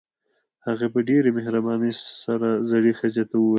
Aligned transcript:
هغې 0.65 0.87
په 0.93 0.99
ډېره 1.09 1.29
مهربانۍ 1.37 1.91
سره 2.23 2.47
زړې 2.69 2.91
ښځې 2.99 3.23
ته 3.29 3.35
وويل. 3.37 3.49